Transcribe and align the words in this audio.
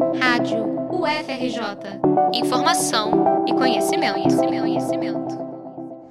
Rádio 0.00 0.64
UFRJ. 0.90 2.00
Informação 2.32 3.44
e 3.46 3.52
conhecimento, 3.52 4.14
conhecimento, 4.14 4.60
conhecimento. 4.62 5.38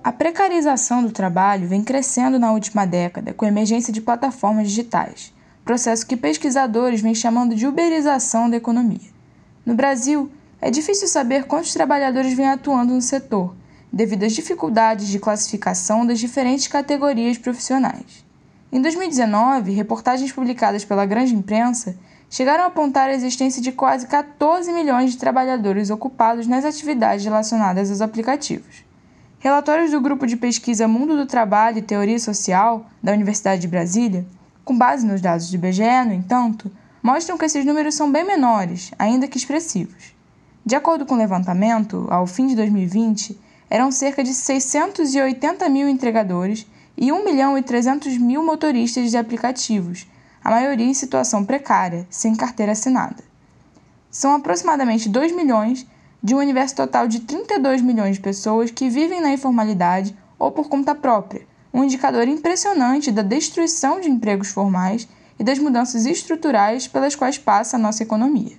A 0.04 0.12
precarização 0.12 1.01
do 1.01 1.12
trabalho 1.12 1.68
vem 1.68 1.84
crescendo 1.84 2.38
na 2.38 2.52
última 2.52 2.86
década 2.86 3.33
com 3.33 3.46
a 3.46 3.47
emergência 3.47 3.91
de 3.91 3.99
plataformas 3.99 4.67
digitais, 4.67 5.33
processo 5.65 6.05
que 6.05 6.15
pesquisadores 6.15 7.02
vêm 7.02 7.15
chamando 7.15 7.55
de 7.55 7.65
uberização 7.65 8.47
da 8.47 8.57
economia. 8.57 9.10
No 9.66 9.73
Brasil, 9.73 10.32
é 10.62 10.70
difícil 10.70 11.08
saber 11.08 11.46
quantos 11.46 11.74
trabalhadores 11.74 12.36
vêm 12.36 12.48
atuando 12.48 12.94
no 12.94 13.02
setor, 13.02 13.56
devido 13.92 14.24
às 14.24 14.34
dificuldades 14.34 15.08
de 15.08 15.18
classificação 15.18 16.06
das 16.06 16.20
diferentes 16.20 16.68
categorias 16.68 17.40
profissionais. 17.40 18.24
Em 18.71 18.80
2019, 18.80 19.71
reportagens 19.71 20.32
publicadas 20.32 20.86
pela 20.86 21.08
grande 21.08 21.34
imprensa 21.34 21.98
chegaram 22.30 22.66
a 22.66 22.68
apontar 22.68 23.09
a 23.09 23.14
existência 23.14 23.61
de 23.61 23.71
quase 23.71 24.07
14 24.07 24.71
milhões 24.71 25.11
de 25.11 25.18
trabalhadores 25.18 25.89
ocupados 25.89 26.46
nas 26.46 26.64
atividades 26.64 27.25
relacionadas 27.25 27.89
aos 27.89 28.02
aplicativos. 28.02 28.83
Relatórios 29.39 29.92
do 29.92 30.02
grupo 30.02 30.28
de 30.28 30.38
pesquisa 30.38 30.88
Mundo 30.88 31.15
do 31.15 31.25
Trabalho 31.25 31.79
e 31.79 31.82
Teoria 31.82 32.19
Social 32.19 32.86
da 33.02 33.14
Universidade 33.14 33.61
de 33.61 33.67
Brasília, 33.67 34.25
com 34.64 34.78
base 34.78 35.05
nos 35.05 35.22
dados 35.22 35.50
do 35.50 35.55
IBGE, 35.55 36.05
no 36.05 36.14
entanto, 36.14 36.72
mostram 37.02 37.38
que 37.38 37.45
esses 37.45 37.66
números 37.66 37.95
são 37.95 38.11
bem 38.11 38.23
menores, 38.23 38.91
ainda 39.00 39.27
que 39.27 39.38
expressivos. 39.38 40.14
De 40.66 40.75
acordo 40.75 41.05
com 41.05 41.16
o 41.16 41.17
levantamento, 41.17 42.05
ao 42.09 42.27
fim 42.27 42.45
de 42.47 42.55
2020, 42.55 43.39
eram 43.69 43.91
cerca 43.91 44.23
de 44.23 44.33
680 44.33 45.67
mil 45.69 45.88
entregadores 45.88 46.67
e 46.97 47.11
1 47.11 47.25
milhão 47.25 47.58
e 47.58 47.64
300 47.64 48.17
mil 48.17 48.44
motoristas 48.44 49.09
de 49.09 49.17
aplicativos, 49.17 50.05
a 50.50 50.52
maioria 50.52 50.88
em 50.88 50.95
situação 50.95 51.45
precária, 51.45 52.08
sem 52.09 52.36
carteira 52.36 52.72
assinada. 52.72 53.23
São 54.09 54.34
aproximadamente 54.34 55.08
2 55.08 55.31
milhões 55.31 55.86
de 56.23 56.34
um 56.34 56.39
universo 56.39 56.75
total 56.75 57.08
de 57.08 57.20
32 57.20 57.83
milhões 57.83 58.16
de 58.16 58.22
pessoas 58.23 58.72
que 58.72 58.89
vivem 58.89 59.22
na 59.22 59.31
informalidade 59.31 60.17
ou 60.39 60.52
por 60.52 60.67
conta 60.67 60.95
própria, 60.95 61.45
um 61.72 61.83
indicador 61.83 62.28
impressionante 62.28 63.11
da 63.11 63.22
destruição 63.22 64.02
de 64.02 64.09
empregos 64.09 64.50
formais 64.50 65.08
e 65.38 65.44
das 65.44 65.59
mudanças 65.59 66.08
estruturais 66.08 66.88
pelas 66.88 67.16
quais 67.16 67.38
passa 67.38 67.78
a 67.78 67.80
nossa 67.80 68.02
economia. 68.02 68.58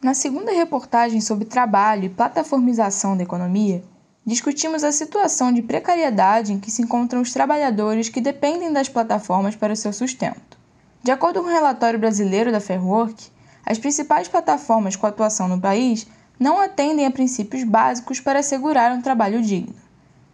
Na 0.00 0.14
segunda 0.14 0.52
reportagem 0.52 1.20
sobre 1.20 1.44
trabalho 1.44 2.06
e 2.06 2.08
plataformização 2.08 3.14
da 3.14 3.24
economia, 3.24 3.84
discutimos 4.24 4.82
a 4.82 4.90
situação 4.90 5.52
de 5.52 5.60
precariedade 5.60 6.54
em 6.54 6.58
que 6.58 6.70
se 6.70 6.80
encontram 6.80 7.20
os 7.20 7.30
trabalhadores 7.30 8.08
que 8.08 8.22
dependem 8.22 8.72
das 8.72 8.88
plataformas 8.88 9.54
para 9.54 9.74
o 9.74 9.76
seu 9.76 9.92
sustento. 9.92 10.59
De 11.02 11.10
acordo 11.10 11.40
com 11.40 11.48
o 11.48 11.52
relatório 11.52 11.98
brasileiro 11.98 12.52
da 12.52 12.60
Fairwork, 12.60 13.28
as 13.64 13.78
principais 13.78 14.28
plataformas 14.28 14.96
com 14.96 15.06
atuação 15.06 15.48
no 15.48 15.58
país 15.58 16.06
não 16.38 16.60
atendem 16.60 17.06
a 17.06 17.10
princípios 17.10 17.64
básicos 17.64 18.20
para 18.20 18.40
assegurar 18.40 18.92
um 18.92 19.00
trabalho 19.00 19.40
digno. 19.40 19.74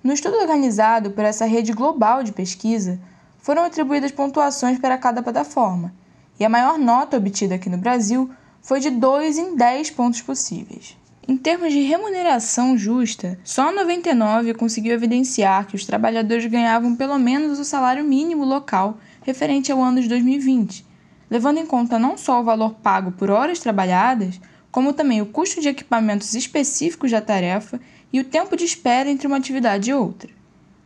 No 0.02 0.12
estudo 0.12 0.38
organizado 0.38 1.10
por 1.12 1.24
essa 1.24 1.46
rede 1.46 1.72
global 1.72 2.24
de 2.24 2.32
pesquisa, 2.32 2.98
foram 3.38 3.64
atribuídas 3.64 4.10
pontuações 4.10 4.78
para 4.78 4.98
cada 4.98 5.22
plataforma, 5.22 5.94
e 6.38 6.44
a 6.44 6.48
maior 6.48 6.78
nota 6.78 7.16
obtida 7.16 7.54
aqui 7.54 7.70
no 7.70 7.78
Brasil 7.78 8.28
foi 8.60 8.80
de 8.80 8.90
2 8.90 9.38
em 9.38 9.54
10 9.54 9.90
pontos 9.92 10.20
possíveis. 10.20 10.96
Em 11.28 11.36
termos 11.36 11.72
de 11.72 11.82
remuneração 11.82 12.76
justa, 12.76 13.38
só 13.42 13.68
a 13.68 13.72
99 13.72 14.54
conseguiu 14.54 14.94
evidenciar 14.94 15.66
que 15.66 15.74
os 15.74 15.84
trabalhadores 15.84 16.46
ganhavam 16.46 16.94
pelo 16.94 17.18
menos 17.18 17.58
o 17.58 17.64
salário 17.64 18.04
mínimo 18.04 18.44
local 18.44 18.98
referente 19.26 19.72
ao 19.72 19.82
ano 19.82 20.00
de 20.00 20.08
2020, 20.08 20.86
levando 21.28 21.58
em 21.58 21.66
conta 21.66 21.98
não 21.98 22.16
só 22.16 22.40
o 22.40 22.44
valor 22.44 22.74
pago 22.74 23.10
por 23.10 23.28
horas 23.28 23.58
trabalhadas, 23.58 24.40
como 24.70 24.92
também 24.92 25.20
o 25.20 25.26
custo 25.26 25.60
de 25.60 25.68
equipamentos 25.68 26.32
específicos 26.32 27.10
da 27.10 27.20
tarefa 27.20 27.80
e 28.12 28.20
o 28.20 28.24
tempo 28.24 28.56
de 28.56 28.64
espera 28.64 29.10
entre 29.10 29.26
uma 29.26 29.36
atividade 29.36 29.90
e 29.90 29.94
outra. 29.94 30.30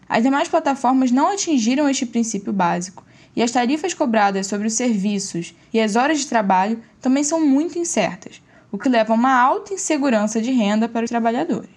As 0.08 0.22
demais 0.22 0.48
plataformas 0.48 1.10
não 1.10 1.28
atingiram 1.30 1.88
este 1.88 2.06
princípio 2.06 2.52
básico, 2.52 3.04
e 3.36 3.42
as 3.42 3.50
tarifas 3.50 3.94
cobradas 3.94 4.46
sobre 4.46 4.66
os 4.66 4.74
serviços 4.74 5.54
e 5.72 5.78
as 5.78 5.94
horas 5.94 6.18
de 6.18 6.26
trabalho 6.26 6.82
também 7.00 7.22
são 7.22 7.46
muito 7.46 7.78
incertas, 7.78 8.42
o 8.72 8.78
que 8.78 8.88
leva 8.88 9.12
a 9.12 9.16
uma 9.16 9.38
alta 9.38 9.74
insegurança 9.74 10.40
de 10.40 10.50
renda 10.50 10.88
para 10.88 11.04
os 11.04 11.10
trabalhadores. 11.10 11.70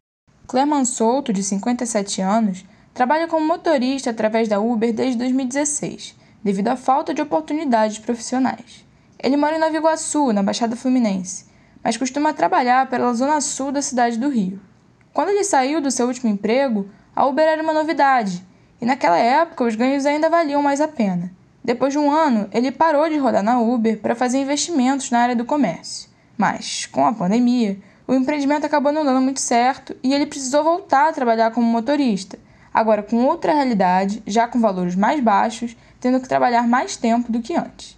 Cleman 0.48 0.86
Souto, 0.86 1.32
de 1.32 1.44
57 1.44 2.22
anos, 2.22 2.66
trabalha 2.94 3.28
como 3.28 3.46
motorista 3.46 4.10
através 4.10 4.48
da 4.48 4.60
Uber 4.60 4.94
desde 4.94 5.18
2016, 5.18 6.23
devido 6.44 6.68
à 6.68 6.76
falta 6.76 7.14
de 7.14 7.22
oportunidades 7.22 8.00
profissionais. 8.00 8.86
Ele 9.22 9.38
mora 9.38 9.56
em 9.56 9.60
Nova 9.60 9.76
Iguaçu, 9.76 10.34
na 10.34 10.44
Baixada 10.44 10.76
Fluminense, 10.76 11.46
mas 11.84 11.98
costuma 11.98 12.34
trabalhar 12.34 12.90
pela 12.90 13.14
zona 13.14 13.40
sul 13.40 13.72
da 13.72 13.82
cidade 13.82 14.18
do 14.18 14.30
Rio. 14.30 14.60
Quando 15.14 15.30
ele 15.30 15.44
saiu 15.44 15.80
do 15.80 15.92
seu 15.92 16.08
último 16.08 16.30
emprego, 16.30 16.90
a 17.16 17.26
Uber 17.26 17.48
era 17.48 17.64
uma 17.64 17.74
novidade, 17.74 18.44
e 18.82 18.86
naquela 18.86 19.18
época 19.18 19.64
os 19.64 19.76
ganhos 19.76 20.06
ainda 20.06 20.30
valiam 20.30 20.62
mais 20.62 20.82
a 20.82 20.88
pena. 20.88 21.32
Depois 21.64 21.94
de 21.94 22.00
um 22.00 22.12
ano, 22.12 22.50
ele 22.52 22.72
parou 22.72 23.08
de 23.08 23.18
rodar 23.18 23.42
na 23.42 23.60
Uber 23.62 24.00
para 24.00 24.16
fazer 24.16 24.40
investimentos 24.40 25.10
na 25.10 25.20
área 25.20 25.36
do 25.36 25.46
comércio. 25.46 26.10
Mas, 26.38 26.86
com 26.88 27.06
a 27.06 27.14
pandemia, 27.14 27.80
o 28.06 28.14
empreendimento 28.14 28.66
acabou 28.66 28.92
não 28.92 29.06
dando 29.06 29.22
muito 29.22 29.40
certo 29.40 29.96
e 30.04 30.14
ele 30.14 30.26
precisou 30.26 30.64
voltar 30.64 31.08
a 31.08 31.14
trabalhar 31.14 31.52
como 31.52 31.66
motorista, 31.66 32.38
agora 32.74 33.04
com 33.04 33.26
outra 33.26 33.54
realidade, 33.54 34.24
já 34.26 34.48
com 34.48 34.60
valores 34.60 34.96
mais 34.96 35.20
baixos, 35.20 35.78
tendo 36.00 36.20
que 36.20 36.28
trabalhar 36.28 36.68
mais 36.68 36.98
tempo 36.98 37.32
do 37.32 37.42
que 37.42 37.56
antes. 37.56 37.98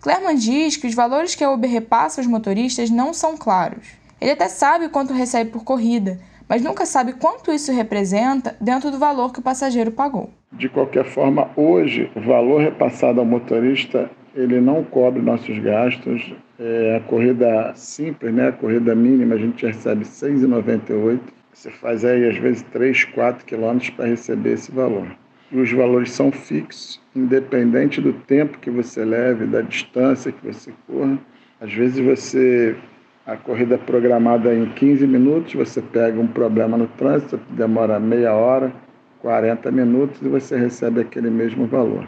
Clerman 0.00 0.36
diz 0.36 0.76
que 0.76 0.86
os 0.86 0.94
valores 0.94 1.34
que 1.34 1.44
a 1.44 1.50
Uber 1.50 1.70
repassa 1.70 2.20
aos 2.20 2.26
motoristas 2.26 2.90
não 2.90 3.14
são 3.14 3.36
claros. 3.36 3.88
Ele 4.20 4.32
até 4.32 4.48
sabe 4.48 4.88
quanto 4.88 5.12
recebe 5.12 5.50
por 5.50 5.64
corrida, 5.64 6.18
mas 6.48 6.62
nunca 6.62 6.86
sabe 6.86 7.12
quanto 7.12 7.52
isso 7.52 7.72
representa 7.72 8.56
dentro 8.60 8.90
do 8.90 8.98
valor 8.98 9.32
que 9.32 9.40
o 9.40 9.42
passageiro 9.42 9.90
pagou. 9.90 10.30
De 10.52 10.68
qualquer 10.68 11.04
forma, 11.04 11.50
hoje 11.56 12.10
o 12.14 12.20
valor 12.20 12.60
repassado 12.60 13.20
ao 13.20 13.26
motorista 13.26 14.10
ele 14.36 14.60
não 14.60 14.84
cobre 14.84 15.22
nossos 15.22 15.58
gastos. 15.58 16.34
É, 16.58 16.96
a 16.96 17.08
corrida 17.08 17.72
simples, 17.74 18.32
né, 18.32 18.48
a 18.48 18.52
corrida 18.52 18.94
mínima, 18.94 19.34
a 19.34 19.38
gente 19.38 19.66
recebe 19.66 20.04
R$ 20.04 20.10
6,98. 20.10 21.20
Você 21.56 21.70
faz 21.70 22.04
aí 22.04 22.28
às 22.28 22.36
vezes 22.36 22.62
3, 22.64 23.06
4 23.06 23.46
quilômetros 23.46 23.88
para 23.88 24.04
receber 24.04 24.52
esse 24.52 24.70
valor. 24.70 25.08
E 25.50 25.58
os 25.58 25.72
valores 25.72 26.12
são 26.12 26.30
fixos, 26.30 27.00
independente 27.14 27.98
do 27.98 28.12
tempo 28.12 28.58
que 28.58 28.70
você 28.70 29.02
leve, 29.02 29.46
da 29.46 29.62
distância 29.62 30.30
que 30.30 30.46
você 30.46 30.70
corra. 30.86 31.18
Às 31.58 31.72
vezes 31.72 32.04
você 32.04 32.76
a 33.24 33.36
corrida 33.36 33.76
é 33.76 33.78
programada 33.78 34.54
em 34.54 34.66
15 34.66 35.06
minutos, 35.06 35.54
você 35.54 35.80
pega 35.80 36.20
um 36.20 36.26
problema 36.26 36.76
no 36.76 36.88
trânsito, 36.88 37.40
demora 37.48 37.98
meia 37.98 38.34
hora, 38.34 38.70
40 39.22 39.70
minutos 39.72 40.20
e 40.20 40.28
você 40.28 40.58
recebe 40.58 41.00
aquele 41.00 41.30
mesmo 41.30 41.66
valor. 41.66 42.06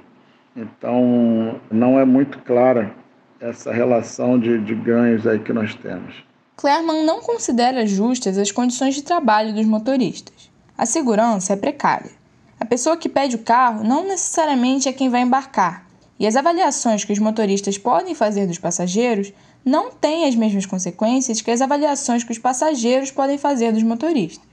Então, 0.54 1.59
não 1.70 1.98
é 1.98 2.04
muito 2.04 2.38
clara 2.41 2.92
essa 3.41 3.72
relação 3.72 4.38
de, 4.38 4.59
de 4.59 4.75
ganhos 4.75 5.26
aí 5.26 5.38
que 5.38 5.54
nós 5.54 5.75
temos. 5.75 6.28
Clerman 6.58 7.04
não 7.04 7.20
considera 7.20 7.86
justas 7.86 8.36
as 8.36 8.50
condições 8.50 8.96
de 8.96 9.02
trabalho 9.02 9.54
dos 9.54 9.64
motoristas. 9.64 10.50
A 10.76 10.84
segurança 10.84 11.52
é 11.52 11.56
precária. 11.56 12.10
A 12.58 12.64
pessoa 12.64 12.96
que 12.96 13.08
pede 13.08 13.36
o 13.36 13.44
carro 13.44 13.84
não 13.84 14.04
necessariamente 14.04 14.88
é 14.88 14.92
quem 14.92 15.08
vai 15.08 15.20
embarcar, 15.20 15.86
e 16.18 16.26
as 16.26 16.34
avaliações 16.34 17.04
que 17.04 17.12
os 17.12 17.20
motoristas 17.20 17.78
podem 17.78 18.12
fazer 18.12 18.48
dos 18.48 18.58
passageiros 18.58 19.32
não 19.64 19.92
têm 19.92 20.26
as 20.26 20.34
mesmas 20.34 20.66
consequências 20.66 21.41
que 21.41 21.52
as 21.52 21.60
avaliações 21.60 22.24
que 22.24 22.32
os 22.32 22.38
passageiros 22.38 23.12
podem 23.12 23.38
fazer 23.38 23.72
dos 23.72 23.84
motoristas. 23.84 24.44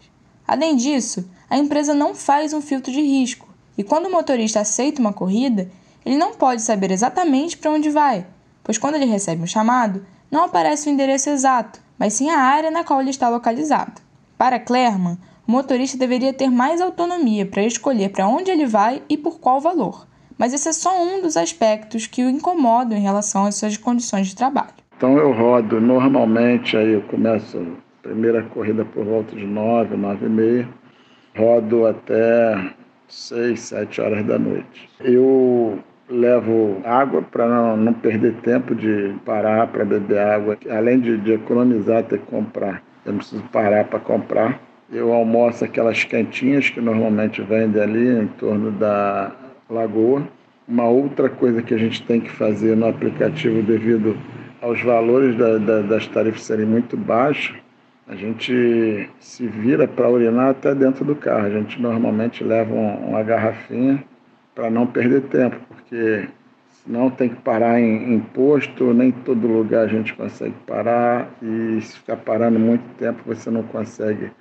Além 0.47 0.75
disso, 0.75 1.27
a 1.49 1.57
empresa 1.57 1.95
não 1.95 2.13
faz 2.13 2.53
um 2.53 2.61
filtro 2.61 2.93
de 2.93 3.01
risco, 3.01 3.49
e 3.75 3.83
quando 3.83 4.05
o 4.05 4.11
motorista 4.11 4.59
aceita 4.59 5.01
uma 5.01 5.11
corrida, 5.11 5.71
ele 6.05 6.17
não 6.17 6.35
pode 6.35 6.61
saber 6.61 6.91
exatamente 6.91 7.57
para 7.57 7.71
onde 7.71 7.89
vai, 7.89 8.27
pois 8.63 8.77
quando 8.77 8.93
ele 8.93 9.05
recebe 9.05 9.41
um 9.41 9.47
chamado, 9.47 10.05
não 10.29 10.43
aparece 10.43 10.87
o 10.87 10.91
endereço 10.91 11.31
exato, 11.31 11.83
mas 11.97 12.13
sim 12.13 12.29
a 12.29 12.39
área 12.39 12.71
na 12.71 12.83
qual 12.83 13.01
ele 13.01 13.09
está 13.09 13.29
localizado. 13.29 14.01
Para 14.37 14.59
Clerman, 14.59 15.17
o 15.47 15.51
motorista 15.51 15.97
deveria 15.97 16.33
ter 16.33 16.49
mais 16.49 16.81
autonomia 16.81 17.45
para 17.45 17.63
escolher 17.63 18.09
para 18.09 18.27
onde 18.27 18.51
ele 18.51 18.65
vai 18.65 19.01
e 19.07 19.17
por 19.17 19.39
qual 19.39 19.59
valor 19.61 20.05
mas 20.37 20.53
esse 20.53 20.69
é 20.69 20.73
só 20.73 21.01
um 21.01 21.21
dos 21.21 21.37
aspectos 21.37 22.07
que 22.07 22.23
o 22.23 22.29
incomodam 22.29 22.97
em 22.97 23.01
relação 23.01 23.45
às 23.45 23.55
suas 23.55 23.77
condições 23.77 24.27
de 24.27 24.35
trabalho. 24.35 24.73
Então 24.97 25.17
eu 25.17 25.31
rodo 25.31 25.79
normalmente, 25.79 26.77
aí 26.77 26.93
eu 26.93 27.01
começo 27.03 27.57
a 27.57 28.03
primeira 28.03 28.43
corrida 28.43 28.85
por 28.85 29.05
volta 29.05 29.35
de 29.35 29.45
9, 29.45 29.95
9 29.95 30.25
e 30.25 30.29
meia, 30.29 30.69
rodo 31.37 31.85
até 31.85 32.71
6, 33.07 33.59
7 33.59 34.01
horas 34.01 34.25
da 34.25 34.39
noite. 34.39 34.89
Eu 34.99 35.79
levo 36.09 36.81
água 36.83 37.21
para 37.21 37.47
não, 37.47 37.77
não, 37.77 37.93
perder 37.93 38.33
tempo 38.35 38.75
de 38.75 39.15
parar 39.25 39.67
para 39.67 39.83
beber 39.83 40.19
água, 40.19 40.57
além 40.69 40.99
de, 40.99 41.17
de 41.17 41.33
economizar, 41.33 42.03
ter 42.03 42.19
que 42.19 42.25
comprar. 42.27 42.81
Eu 43.05 43.13
não 43.13 43.19
preciso 43.19 43.43
parar 43.51 43.85
para 43.85 43.99
comprar. 43.99 44.59
Eu 44.91 45.13
almoço 45.13 45.65
aquelas 45.65 46.03
quentinhas 46.03 46.69
que 46.69 46.79
normalmente 46.79 47.41
vendem 47.41 47.81
ali 47.81 48.07
em 48.23 48.27
torno 48.27 48.71
da 48.71 49.31
Lagoa. 49.69 50.27
Uma 50.67 50.87
outra 50.87 51.29
coisa 51.29 51.61
que 51.61 51.73
a 51.73 51.77
gente 51.77 52.03
tem 52.03 52.21
que 52.21 52.29
fazer 52.29 52.75
no 52.75 52.87
aplicativo 52.87 53.61
devido 53.63 54.15
aos 54.61 54.81
valores 54.81 55.35
da, 55.37 55.57
da, 55.57 55.81
das 55.81 56.07
tarifas 56.07 56.43
serem 56.43 56.65
muito 56.65 56.97
baixos, 56.97 57.55
a 58.07 58.15
gente 58.15 59.09
se 59.19 59.47
vira 59.47 59.87
para 59.87 60.09
urinar 60.09 60.49
até 60.49 60.73
dentro 60.73 61.03
do 61.03 61.15
carro. 61.15 61.45
A 61.45 61.49
gente 61.49 61.81
normalmente 61.81 62.43
leva 62.43 62.73
uma 62.73 63.23
garrafinha 63.23 64.03
para 64.55 64.69
não 64.69 64.87
perder 64.87 65.23
tempo, 65.23 65.57
porque 65.67 66.27
senão 66.83 67.09
tem 67.09 67.29
que 67.29 67.35
parar 67.41 67.79
em, 67.79 68.13
em 68.13 68.19
posto, 68.19 68.93
nem 68.93 69.11
todo 69.11 69.45
lugar 69.45 69.83
a 69.83 69.87
gente 69.87 70.13
consegue 70.13 70.55
parar 70.65 71.29
e 71.41 71.81
se 71.81 71.97
ficar 71.97 72.17
parando 72.17 72.57
muito 72.57 72.83
tempo 72.97 73.21
você 73.25 73.51
não 73.51 73.63
consegue 73.63 74.31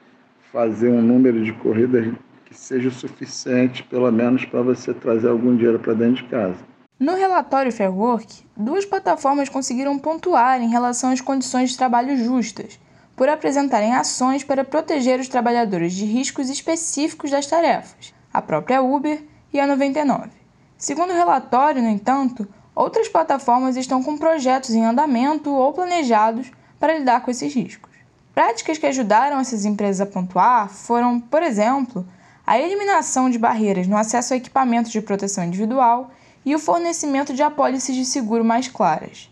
fazer 0.53 0.89
um 0.89 1.03
número 1.03 1.43
de 1.45 1.53
corridas 1.55 2.15
que 2.45 2.55
seja 2.55 2.89
o 2.89 2.93
suficiente, 2.93 3.83
pelo 3.83 4.11
menos 4.13 4.45
para 4.45 4.63
você 4.63 4.95
trazer 4.95 5.29
algum 5.29 5.57
dinheiro 5.57 5.81
para 5.81 5.95
dentro 5.95 6.23
de 6.23 6.31
casa. 6.31 6.59
No 7.01 7.17
relatório 7.17 7.73
Fair 7.73 7.93
Work, 7.93 8.45
duas 8.57 8.87
plataformas 8.87 9.49
conseguiram 9.49 9.99
pontuar 9.99 10.63
em 10.63 10.69
relação 10.69 11.11
às 11.11 11.21
condições 11.21 11.71
de 11.71 11.77
trabalho 11.77 12.17
justas, 12.17 12.79
por 13.17 13.29
apresentarem 13.29 13.93
ações 13.95 14.45
para 14.45 14.65
proteger 14.65 15.19
os 15.19 15.29
trabalhadores 15.29 15.93
de 15.93 16.05
riscos 16.05 16.49
específicos 16.49 17.33
das 17.33 17.47
tarefas, 17.47 18.15
a 18.33 18.41
própria 18.41 18.81
Uber 18.81 19.21
e 19.55 19.61
a 19.61 19.67
99. 19.69 20.31
Segundo 20.77 21.11
o 21.11 21.17
relatório, 21.17 21.81
no 21.81 21.89
entanto, 21.89 22.47
outras 22.75 23.09
plataformas 23.09 23.77
estão 23.77 24.03
com 24.03 24.19
projetos 24.19 24.71
em 24.71 24.85
andamento 24.85 25.51
ou 25.51 25.73
planejados 25.73 26.51
para 26.79 26.99
lidar 26.99 27.23
com 27.23 27.31
esses 27.31 27.55
riscos. 27.55 27.95
Práticas 28.35 28.79
que 28.79 28.87
ajudaram 28.87 29.39
essas 29.39 29.65
empresas 29.65 30.01
a 30.01 30.11
pontuar 30.11 30.69
foram, 30.69 31.21
por 31.21 31.41
exemplo, 31.41 32.05
a 32.45 32.59
eliminação 32.59 33.31
de 33.31 33.39
barreiras 33.39 33.87
no 33.87 33.97
acesso 33.97 34.35
a 34.35 34.37
equipamentos 34.37 34.91
de 34.91 35.01
proteção 35.01 35.45
individual 35.45 36.11
e 36.45 36.53
o 36.53 36.59
fornecimento 36.59 37.33
de 37.33 37.43
apólices 37.43 37.95
de 37.95 38.05
seguro 38.05 38.45
mais 38.45 38.67
claras. 38.67 39.31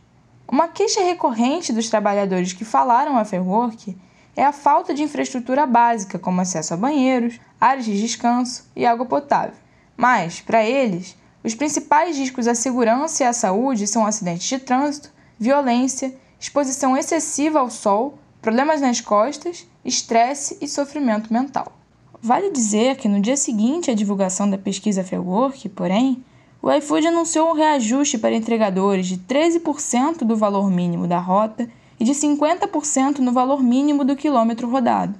Uma 0.48 0.68
queixa 0.68 1.02
recorrente 1.02 1.72
dos 1.72 1.90
trabalhadores 1.90 2.52
que 2.52 2.64
falaram 2.64 3.18
a 3.18 3.24
Fairwork 3.24 3.96
é 4.36 4.44
a 4.44 4.52
falta 4.52 4.94
de 4.94 5.02
infraestrutura 5.02 5.66
básica, 5.66 6.18
como 6.18 6.40
acesso 6.40 6.72
a 6.72 6.76
banheiros, 6.76 7.40
áreas 7.60 7.84
de 7.84 8.00
descanso 8.00 8.70
e 8.74 8.86
água 8.86 9.04
potável. 9.04 9.61
Mas, 9.96 10.40
para 10.40 10.64
eles, 10.64 11.16
os 11.44 11.54
principais 11.54 12.16
riscos 12.16 12.46
à 12.46 12.54
segurança 12.54 13.22
e 13.22 13.26
à 13.26 13.32
saúde 13.32 13.86
são 13.86 14.06
acidentes 14.06 14.48
de 14.48 14.58
trânsito, 14.58 15.10
violência, 15.38 16.14
exposição 16.38 16.96
excessiva 16.96 17.58
ao 17.58 17.70
sol, 17.70 18.18
problemas 18.40 18.80
nas 18.80 19.00
costas, 19.00 19.66
estresse 19.84 20.58
e 20.60 20.68
sofrimento 20.68 21.32
mental. 21.32 21.72
Vale 22.20 22.50
dizer 22.50 22.96
que 22.96 23.08
no 23.08 23.20
dia 23.20 23.36
seguinte 23.36 23.90
à 23.90 23.94
divulgação 23.94 24.48
da 24.48 24.56
pesquisa 24.56 25.02
Fairwork, 25.02 25.68
porém, 25.70 26.24
o 26.62 26.70
iFood 26.70 27.08
anunciou 27.08 27.50
um 27.50 27.54
reajuste 27.54 28.16
para 28.16 28.36
entregadores 28.36 29.08
de 29.08 29.18
13% 29.18 30.18
do 30.18 30.36
valor 30.36 30.70
mínimo 30.70 31.08
da 31.08 31.18
rota 31.18 31.68
e 31.98 32.04
de 32.04 32.12
50% 32.12 33.18
no 33.18 33.32
valor 33.32 33.60
mínimo 33.60 34.04
do 34.04 34.14
quilômetro 34.14 34.70
rodado. 34.70 35.18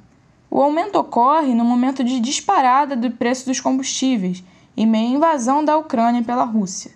O 0.48 0.60
aumento 0.60 0.96
ocorre 0.96 1.54
no 1.54 1.64
momento 1.64 2.04
de 2.04 2.20
disparada 2.20 2.94
do 2.94 3.10
preço 3.10 3.46
dos 3.46 3.58
combustíveis 3.58 4.44
e 4.76 4.86
meia 4.86 5.16
invasão 5.16 5.64
da 5.64 5.76
Ucrânia 5.76 6.22
pela 6.22 6.44
Rússia. 6.44 6.92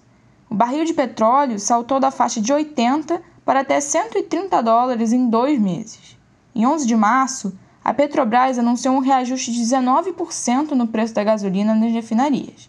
O 0.49 0.55
barril 0.55 0.85
de 0.85 0.95
petróleo 0.95 1.59
saltou 1.59 1.99
da 1.99 2.11
faixa 2.11 2.41
de 2.41 2.53
80 2.53 3.21
para 3.45 3.61
até 3.61 3.81
130 3.81 4.63
dólares 4.63 5.13
em 5.13 5.29
dois 5.29 5.59
meses. 5.61 6.17
Em 6.55 6.67
11 6.67 6.87
de 6.87 6.97
março, 6.97 7.57
a 7.85 7.95
Petrobras 7.95 8.59
anunciou 8.59 8.97
um 8.97 9.01
reajuste 9.01 9.53
de 9.53 9.61
19% 9.61 10.73
no 10.73 10.89
preço 10.89 11.15
da 11.15 11.23
gasolina 11.23 11.75
nas 11.75 11.93
refinarias. 11.93 12.69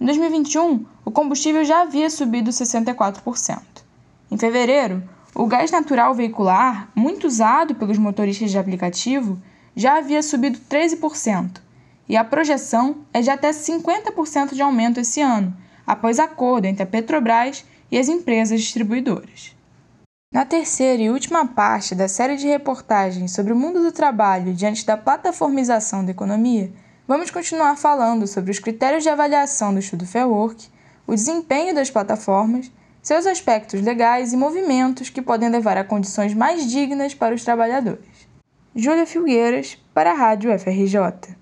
Em 0.00 0.04
2021, 0.04 0.84
o 1.04 1.10
combustível 1.10 1.64
já 1.64 1.82
havia 1.82 2.10
subido 2.10 2.50
64%. 2.50 3.62
Em 4.30 4.36
fevereiro, 4.36 5.02
o 5.34 5.46
gás 5.46 5.70
natural 5.70 6.14
veicular, 6.14 6.88
muito 6.94 7.26
usado 7.26 7.74
pelos 7.74 7.96
motoristas 7.96 8.50
de 8.50 8.58
aplicativo, 8.58 9.38
já 9.74 9.98
havia 9.98 10.22
subido 10.22 10.58
13%, 10.68 11.60
e 12.08 12.16
a 12.16 12.24
projeção 12.24 13.04
é 13.12 13.20
de 13.20 13.30
até 13.30 13.50
50% 13.50 14.54
de 14.54 14.62
aumento 14.62 15.00
esse 15.00 15.20
ano, 15.20 15.56
após 15.86 16.18
acordo 16.18 16.66
entre 16.66 16.82
a 16.82 16.86
Petrobras 16.86 17.64
e 17.90 17.98
as 17.98 18.08
empresas 18.08 18.60
distribuidoras. 18.60 19.56
Na 20.32 20.44
terceira 20.44 21.02
e 21.02 21.10
última 21.10 21.46
parte 21.46 21.94
da 21.94 22.08
série 22.08 22.36
de 22.36 22.46
reportagens 22.46 23.32
sobre 23.32 23.52
o 23.52 23.56
mundo 23.56 23.82
do 23.82 23.92
trabalho 23.92 24.54
diante 24.54 24.84
da 24.84 24.96
plataformização 24.96 26.04
da 26.04 26.10
economia, 26.10 26.72
Vamos 27.08 27.30
continuar 27.30 27.74
falando 27.74 28.26
sobre 28.26 28.50
os 28.50 28.58
critérios 28.58 29.02
de 29.02 29.08
avaliação 29.08 29.72
do 29.72 29.80
estudo 29.80 30.06
Fair 30.06 30.28
Work, 30.28 30.68
o 31.06 31.14
desempenho 31.14 31.74
das 31.74 31.90
plataformas, 31.90 32.70
seus 33.00 33.24
aspectos 33.24 33.80
legais 33.80 34.34
e 34.34 34.36
movimentos 34.36 35.08
que 35.08 35.22
podem 35.22 35.48
levar 35.48 35.78
a 35.78 35.84
condições 35.84 36.34
mais 36.34 36.70
dignas 36.70 37.14
para 37.14 37.34
os 37.34 37.42
trabalhadores. 37.42 38.28
Júlia 38.76 39.06
Filgueiras, 39.06 39.78
para 39.94 40.10
a 40.10 40.14
Rádio 40.14 40.50
FRJ. 40.58 41.34